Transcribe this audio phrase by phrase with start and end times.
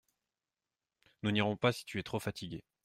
[1.21, 2.63] Nous n’irons pas si tu es trop fatiguée.